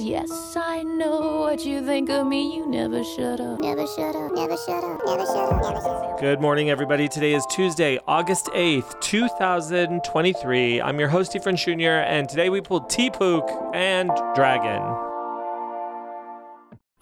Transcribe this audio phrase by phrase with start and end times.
[0.00, 2.56] Yes, I know what you think of me.
[2.56, 3.60] You never shut up.
[3.60, 6.18] Never shut up, never shut up, never shut up, never shut up.
[6.18, 7.06] Good morning, everybody.
[7.06, 10.80] Today is Tuesday, August 8th, 2023.
[10.80, 14.80] I'm your host, Efren Jr., and today we pulled T-Pook and Dragon.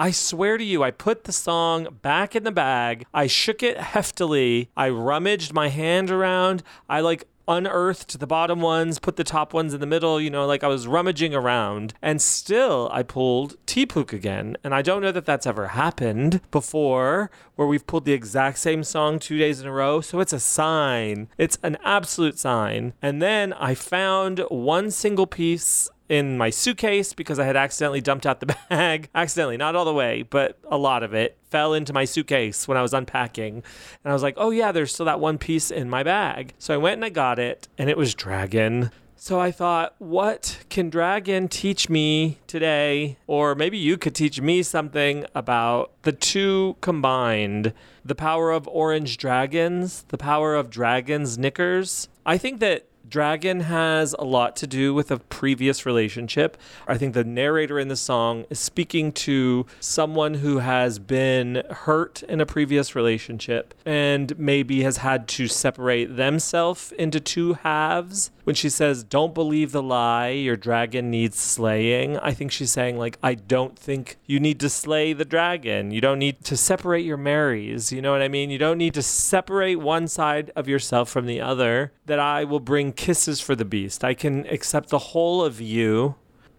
[0.01, 3.07] I swear to you, I put the song back in the bag.
[3.15, 4.71] I shook it heftily.
[4.77, 6.65] I rummaged my hand around.
[6.89, 10.47] I like unearthed the bottom ones, put the top ones in the middle, you know,
[10.47, 11.95] like I was rummaging around.
[12.03, 14.57] And still, I pulled T-Pook again.
[14.63, 18.85] And I don't know that that's ever happened before where we've pulled the exact same
[18.85, 20.01] song two days in a row.
[20.01, 21.29] So it's a sign.
[21.39, 22.93] It's an absolute sign.
[23.03, 28.27] And then I found one single piece in my suitcase because I had accidentally dumped
[28.27, 29.09] out the bag.
[29.15, 32.77] accidentally, not all the way, but a lot of it fell into my suitcase when
[32.77, 33.55] I was unpacking.
[33.57, 36.55] And I was like, oh, yeah, there's still that one piece in my bag.
[36.59, 38.91] So I went and I got it, and it was Dragon.
[39.21, 43.19] So I thought, what can Dragon teach me today?
[43.27, 47.73] Or maybe you could teach me something about the two combined
[48.05, 52.09] the power of orange dragons, the power of dragons knickers.
[52.25, 56.57] I think that Dragon has a lot to do with a previous relationship.
[56.87, 62.23] I think the narrator in the song is speaking to someone who has been hurt
[62.25, 68.31] in a previous relationship and maybe has had to separate themselves into two halves.
[68.45, 72.99] When she says, Don't believe the lie, your dragon needs slaying, I think she's saying,
[72.99, 75.91] like, I don't think you need to slay the dragon.
[75.91, 77.93] You don't need to separate your Marys.
[77.93, 78.51] You know what I mean?
[78.51, 81.93] You don't need to separate one side of yourself from the other.
[82.07, 84.05] That I will bring kisses for the beast.
[84.05, 86.17] I can accept the whole of you.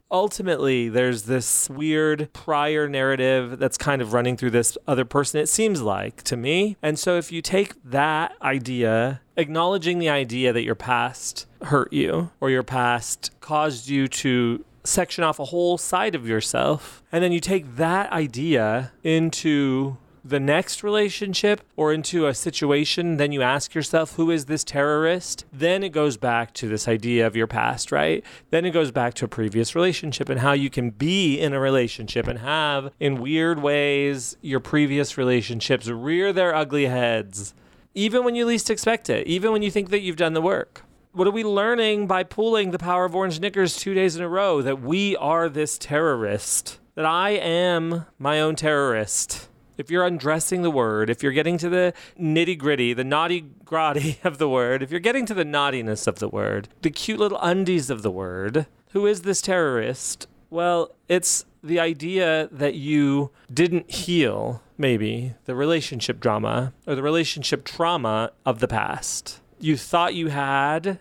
[0.10, 5.50] Ultimately, there's this weird prior narrative that's kind of running through this other person, it
[5.50, 6.78] seems like to me.
[6.82, 12.32] And so, if you take that idea, acknowledging the idea that your past hurt you
[12.40, 17.32] or your past caused you to section off a whole side of yourself, and then
[17.32, 19.98] you take that idea into
[20.30, 25.46] the next relationship or into a situation, then you ask yourself, who is this terrorist?
[25.52, 28.24] Then it goes back to this idea of your past, right?
[28.50, 31.60] Then it goes back to a previous relationship and how you can be in a
[31.60, 37.54] relationship and have, in weird ways, your previous relationships rear their ugly heads,
[37.94, 40.84] even when you least expect it, even when you think that you've done the work.
[41.12, 44.30] What are we learning by pulling the power of Orange Knickers two days in a
[44.30, 44.62] row?
[44.62, 49.49] That we are this terrorist, that I am my own terrorist
[49.80, 54.20] if you're undressing the word, if you're getting to the nitty gritty, the naughty gritty
[54.26, 57.40] of the word, if you're getting to the naughtiness of the word, the cute little
[57.42, 60.28] undies of the word, who is this terrorist?
[60.50, 67.64] Well, it's the idea that you didn't heal, maybe, the relationship drama or the relationship
[67.64, 69.40] trauma of the past.
[69.60, 71.00] You thought you had.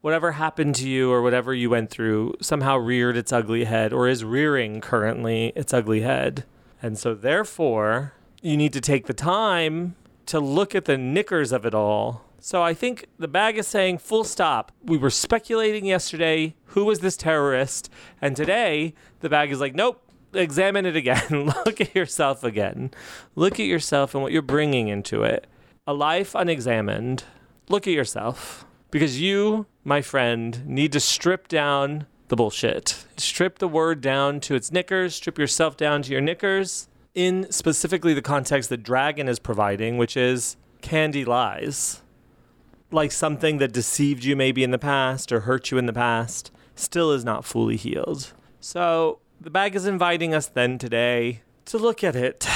[0.00, 4.06] Whatever happened to you or whatever you went through somehow reared its ugly head or
[4.06, 6.44] is rearing currently its ugly head.
[6.82, 11.64] And so, therefore, you need to take the time to look at the knickers of
[11.64, 12.24] it all.
[12.38, 14.72] So, I think the bag is saying full stop.
[14.84, 17.90] We were speculating yesterday who was this terrorist?
[18.20, 20.02] And today, the bag is like, nope,
[20.34, 21.46] examine it again.
[21.66, 22.90] look at yourself again.
[23.34, 25.46] Look at yourself and what you're bringing into it.
[25.86, 27.24] A life unexamined.
[27.68, 28.66] Look at yourself.
[28.90, 33.04] Because you, my friend, need to strip down the bullshit.
[33.16, 38.14] Strip the word down to its knickers, strip yourself down to your knickers in specifically
[38.14, 42.02] the context that Dragon is providing, which is candy lies.
[42.90, 46.50] Like something that deceived you maybe in the past or hurt you in the past
[46.74, 48.32] still is not fully healed.
[48.60, 52.46] So the bag is inviting us then today to look at it.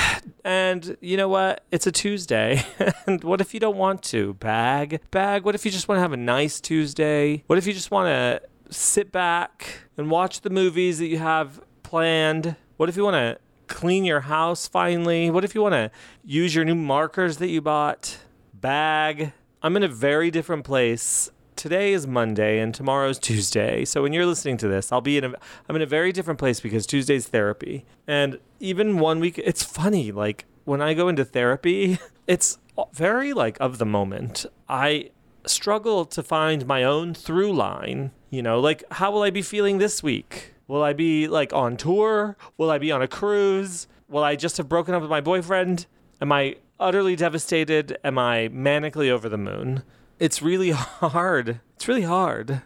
[0.44, 1.64] And you know what?
[1.70, 2.64] It's a Tuesday.
[3.06, 4.34] and what if you don't want to?
[4.34, 5.00] Bag?
[5.10, 5.44] Bag?
[5.44, 7.42] What if you just want to have a nice Tuesday?
[7.47, 11.60] What if you just want to sit back and watch the movies that you have
[11.82, 12.56] planned?
[12.76, 15.31] What if you want to clean your house finally?
[15.31, 15.91] What if you want to
[16.25, 18.19] use your new markers that you bought?
[18.54, 19.32] Bag.
[19.62, 21.30] I'm in a very different place.
[21.56, 23.84] Today is Monday and tomorrow's Tuesday.
[23.84, 25.32] So when you're listening to this, I'll be in a
[25.69, 27.84] I'm in a very different place because Tuesday's therapy.
[28.06, 32.59] And even one week it's funny like when I go into therapy, it's
[32.92, 34.47] very like of the moment.
[34.68, 35.10] I
[35.47, 38.13] struggle to find my own through line.
[38.31, 40.54] You know, like how will I be feeling this week?
[40.69, 42.37] Will I be like on tour?
[42.57, 43.89] Will I be on a cruise?
[44.09, 45.87] Will I just have broken up with my boyfriend?
[46.21, 47.98] Am I utterly devastated?
[48.04, 49.83] Am I manically over the moon?
[50.19, 51.60] It's really hard.
[51.77, 52.63] It's really hard.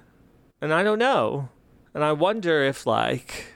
[0.60, 1.48] And I don't know.
[1.94, 3.54] And I wonder if like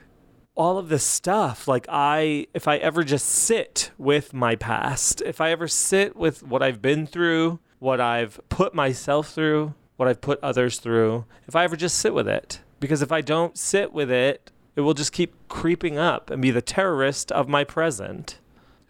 [0.58, 5.40] all of this stuff like i if i ever just sit with my past if
[5.40, 10.20] i ever sit with what i've been through what I've put myself through, what I've
[10.20, 12.60] put others through, if I ever just sit with it.
[12.80, 16.52] Because if I don't sit with it, it will just keep creeping up and be
[16.52, 18.38] the terrorist of my present.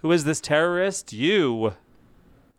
[0.03, 1.13] Who is this terrorist?
[1.13, 1.75] You.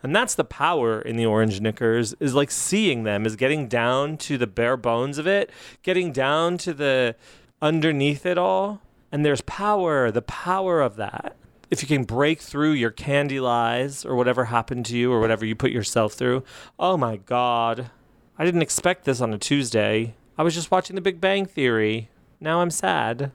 [0.01, 4.17] And that's the power in the orange knickers is like seeing them is getting down
[4.17, 5.51] to the bare bones of it,
[5.83, 7.15] getting down to the
[7.61, 8.81] underneath it all.
[9.11, 11.35] And there's power, the power of that.
[11.69, 15.45] If you can break through your candy lies or whatever happened to you or whatever
[15.45, 16.44] you put yourself through,
[16.80, 17.92] oh my God.
[18.38, 20.16] I didn't expect this on a Tuesday.
[20.38, 22.10] I was just watching The Big Bang Theory.
[22.39, 23.31] Now I'm sad.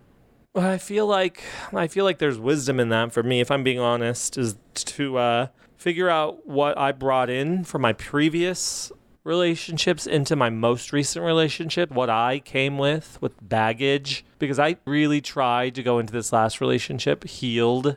[0.57, 1.43] I feel like
[1.73, 5.19] I feel like there's wisdom in that for me, if I'm being honest, is to
[5.19, 5.47] uh,
[5.77, 8.91] figure out what I brought in from my previous
[9.25, 15.21] relationships into my most recent relationship, what I came with with baggage, because I really
[15.21, 17.97] tried to go into this last relationship healed,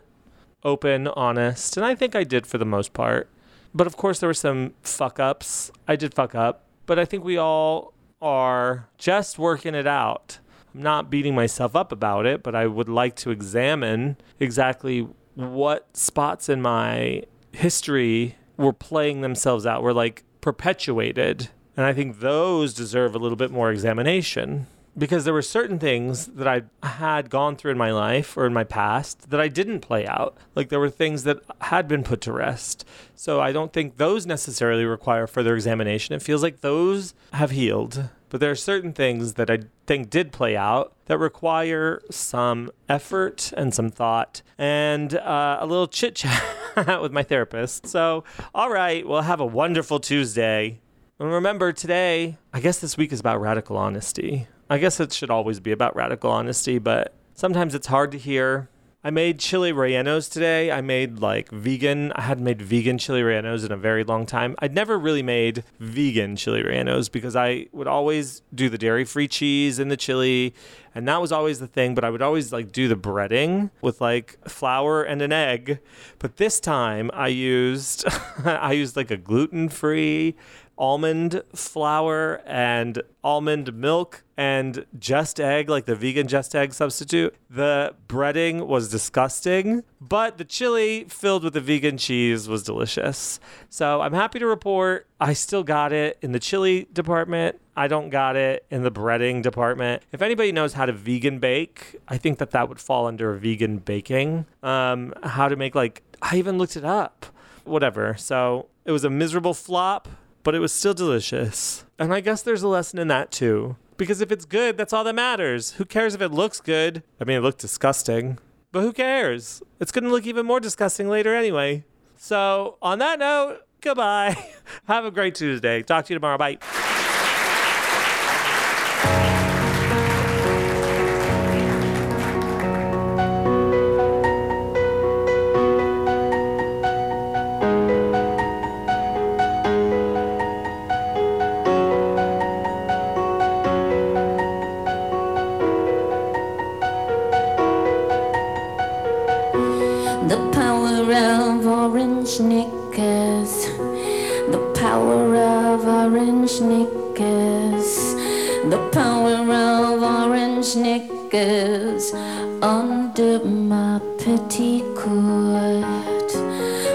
[0.63, 3.29] open, honest, and I think I did for the most part.
[3.73, 5.71] But of course, there were some fuck ups.
[5.87, 10.39] I did fuck up, but I think we all are just working it out.
[10.73, 15.95] I'm not beating myself up about it, but I would like to examine exactly what
[15.95, 21.49] spots in my history were playing themselves out, were like perpetuated.
[21.75, 24.65] And I think those deserve a little bit more examination
[24.97, 28.53] because there were certain things that I had gone through in my life or in
[28.53, 30.35] my past that I didn't play out.
[30.55, 32.85] Like there were things that had been put to rest.
[33.15, 36.15] So I don't think those necessarily require further examination.
[36.15, 38.09] It feels like those have healed.
[38.29, 43.53] But there are certain things that I think did play out that require some effort
[43.55, 46.43] and some thought and uh, a little chit chat
[47.01, 47.87] with my therapist.
[47.87, 50.81] So, all right, well, have a wonderful Tuesday.
[51.19, 54.47] And remember, today, I guess this week is about radical honesty.
[54.69, 58.69] I guess it should always be about radical honesty, but sometimes it's hard to hear.
[59.03, 60.69] I made chili rellenos today.
[60.69, 62.11] I made like vegan.
[62.13, 64.55] I hadn't made vegan chili rellenos in a very long time.
[64.59, 69.29] I'd never really made vegan chili rellenos because I would always do the dairy free
[69.29, 70.53] cheese and the chili,
[70.93, 71.95] and that was always the thing.
[71.95, 75.79] But I would always like do the breading with like flour and an egg.
[76.19, 78.03] But this time I used
[78.45, 80.35] I used like a gluten free
[80.77, 87.35] almond flour and almond milk and just egg, like the vegan just egg substitute.
[87.49, 93.39] The breading was disgusting, but the chili filled with the vegan cheese was delicious.
[93.69, 97.59] So I'm happy to report I still got it in the chili department.
[97.75, 100.03] I don't got it in the breading department.
[100.11, 103.77] If anybody knows how to vegan bake, I think that that would fall under vegan
[103.79, 104.45] baking.
[104.61, 107.25] Um, how to make like, I even looked it up.
[107.63, 108.15] Whatever.
[108.17, 110.07] So it was a miserable flop
[110.47, 111.83] but it was still delicious.
[111.99, 113.75] And I guess there's a lesson in that too.
[113.97, 115.71] Because if it's good, that's all that matters.
[115.71, 117.03] Who cares if it looks good?
[117.19, 118.39] I mean, it looked disgusting,
[118.71, 119.61] but who cares?
[119.81, 121.83] It's going to look even more disgusting later anyway.
[122.15, 124.37] So, on that note, goodbye.
[124.87, 125.83] Have a great Tuesday.
[125.83, 126.37] Talk to you tomorrow.
[126.37, 126.59] Bye.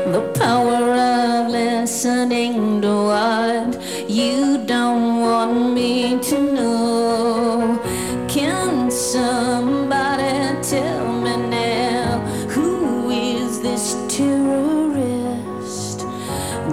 [0.05, 3.81] The power of listening to what
[4.11, 7.81] you don't want me to know.
[8.29, 12.19] Can somebody tell me now
[12.49, 16.01] who is this terrorist?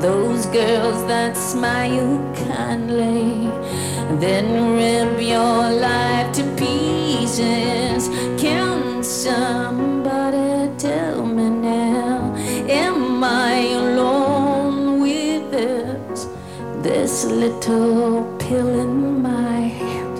[0.01, 3.47] Those girls that smile kindly,
[4.19, 7.68] then rip your life to pieces.
[16.81, 20.17] This little pill in my hand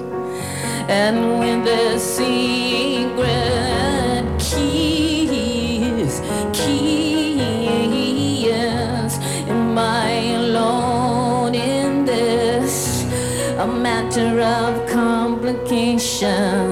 [0.89, 3.19] and when the secret
[4.37, 6.99] keys, keys,
[9.47, 13.03] am I alone in this?
[13.57, 16.68] A matter of complication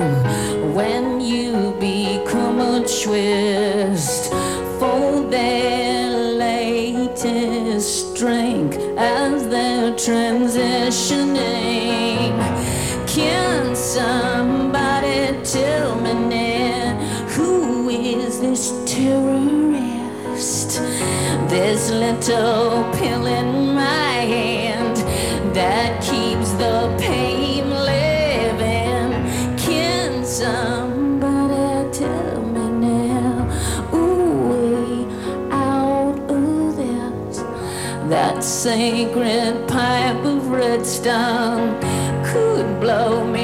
[10.07, 11.35] transitioning.
[13.05, 16.95] Can somebody tell me now
[17.35, 20.79] who is this terrorist?
[21.49, 24.95] This little pill in my hand
[25.53, 26.16] that keeps
[38.67, 41.79] sacred pipe of redstone
[42.25, 43.36] could blow me.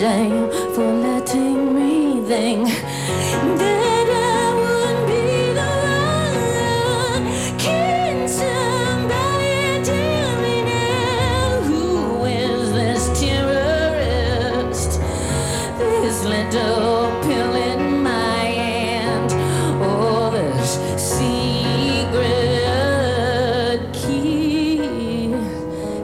[0.00, 2.66] shame for letting me think
[3.60, 5.28] that I would be
[5.60, 5.72] the
[7.12, 7.24] one.
[7.58, 14.90] Can somebody tell me now who is this terrorist?
[15.78, 19.30] This little pill in my hand,
[19.82, 20.70] all oh, this
[21.12, 22.24] secret
[23.92, 24.80] key,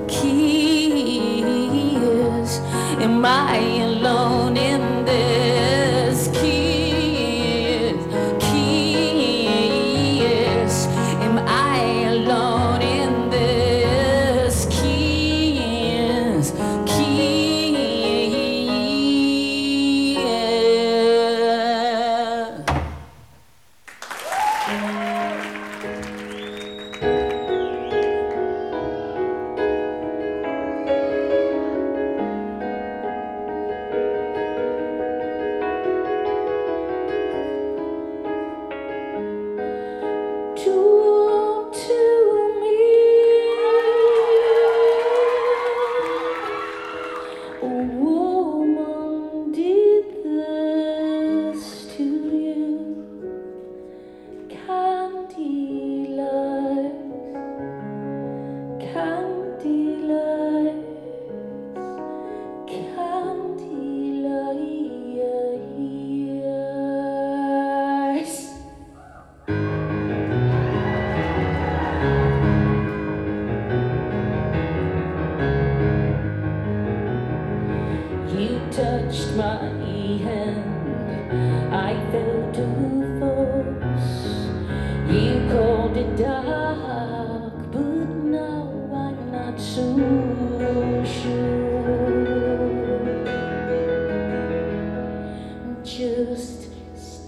[0.06, 2.60] key is
[3.00, 4.45] in my hand alone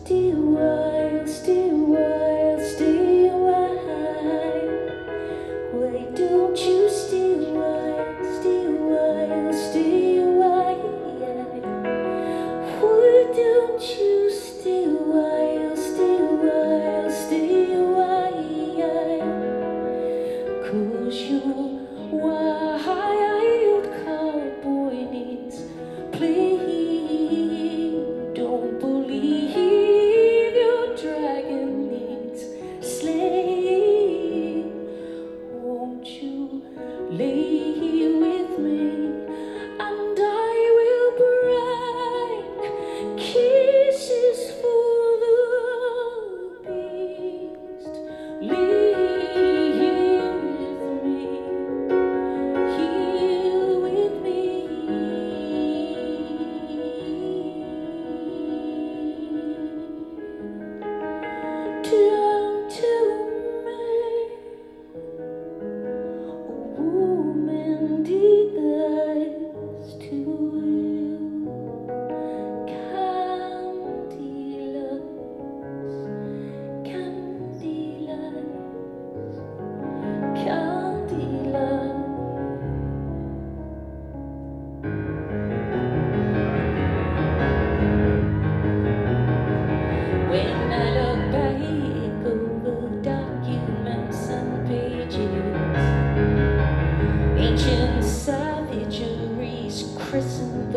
[0.08, 0.97] misty world.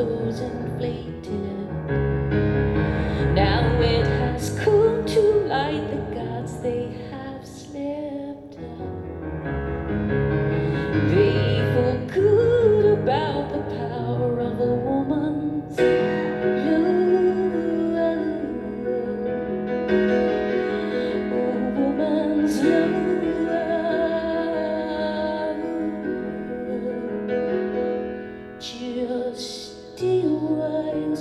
[0.03, 0.80] 我正。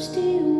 [0.00, 0.30] Still.
[0.30, 0.60] you